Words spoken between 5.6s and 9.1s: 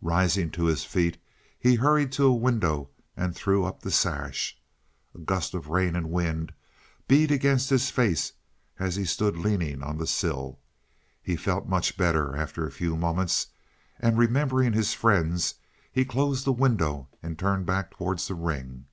rain and wind beat against his face as he